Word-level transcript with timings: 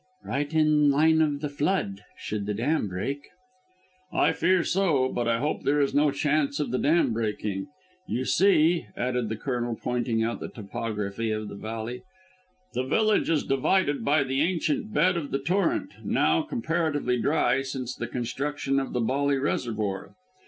"Right 0.23 0.51
in 0.51 0.89
line 0.89 1.21
of 1.21 1.41
the 1.41 1.49
flood, 1.49 2.01
should 2.17 2.47
the 2.47 2.55
dam 2.55 2.87
break." 2.87 3.19
"I 4.11 4.31
fear 4.33 4.63
so; 4.63 5.07
but 5.09 5.27
I 5.27 5.37
hope 5.37 5.61
there 5.61 5.79
is 5.79 5.93
no 5.93 6.09
chance 6.09 6.59
of 6.59 6.71
the 6.71 6.79
dam 6.79 7.13
breaking. 7.13 7.67
You 8.07 8.25
see," 8.25 8.87
added 8.97 9.29
the 9.29 9.35
Colonel 9.37 9.75
pointing 9.79 10.23
out 10.23 10.39
the 10.39 10.47
topography 10.47 11.29
of 11.29 11.49
the 11.49 11.55
valley, 11.55 12.01
"the 12.73 12.81
village 12.83 13.29
is 13.29 13.43
divided 13.43 14.03
by 14.03 14.23
the 14.23 14.41
ancient 14.41 14.91
bed 14.91 15.17
of 15.17 15.29
the 15.29 15.37
torrent, 15.37 15.93
now 16.03 16.41
comparatively 16.41 17.21
dry 17.21 17.61
since 17.61 17.93
the 17.93 18.07
construction 18.07 18.79
of 18.79 18.93
the 18.93 19.01
Bolly 19.01 19.37
Reservoir. 19.37 20.15